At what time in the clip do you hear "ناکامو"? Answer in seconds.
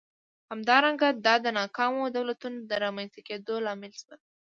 1.59-2.13